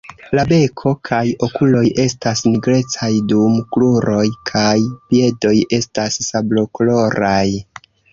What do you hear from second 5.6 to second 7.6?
estas sablokoloraj.